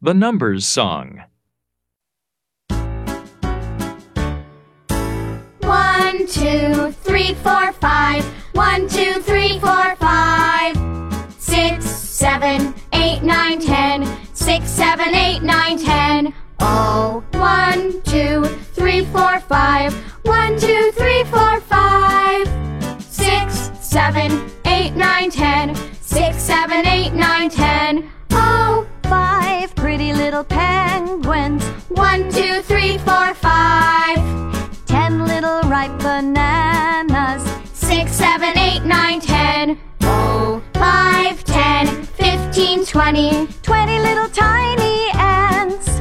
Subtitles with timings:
[0.00, 1.24] The Numbers Song.
[5.58, 8.24] One, two, three, four, five.
[8.52, 10.76] One, two, three, four, five.
[11.36, 14.06] Six, seven, eight, nine, ten.
[14.34, 16.32] Six, seven, eight, nine, ten.
[16.60, 19.92] Oh, one, two, three, four, five.
[20.22, 22.46] One, two, three, four, five.
[23.02, 25.74] Six, seven, eight, nine, ten.
[26.14, 28.10] Six, seven, eight, nine, ten.
[28.30, 34.16] Oh, Five pretty little penguins, one, two, three, four, five.
[34.86, 37.42] ten little ripe bananas,
[37.72, 39.78] Six, seven, eight, nine, ten.
[40.02, 43.46] Oh, five, ten, fifteen, twenty.
[43.62, 46.00] twenty little tiny ants,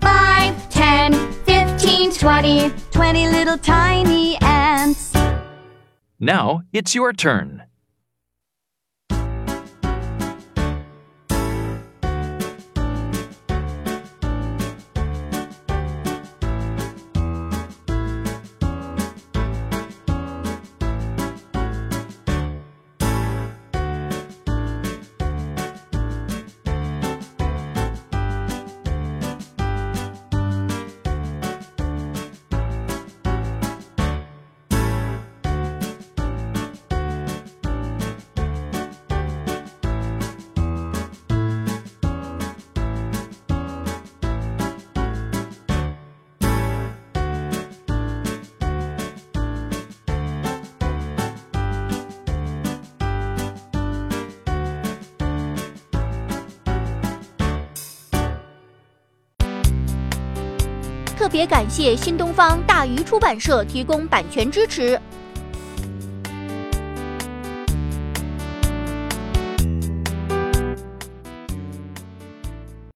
[0.00, 2.70] Five, ten, fifteen, twenty.
[2.92, 5.12] twenty little tiny ants.
[6.20, 7.62] Now it's your turn.
[61.16, 65.00] 特别感谢新东方大鱼出版社提供版权支持。